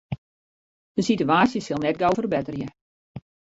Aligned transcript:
De 0.95 1.01
sitewaasje 1.09 1.61
sil 1.65 1.79
net 1.83 1.99
gau 2.01 2.11
ferbetterje. 2.17 2.67